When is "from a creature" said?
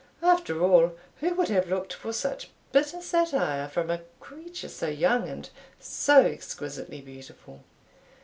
3.67-4.67